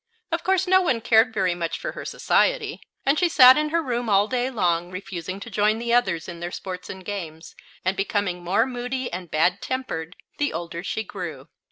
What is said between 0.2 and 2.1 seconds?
Of course no one cared very much for her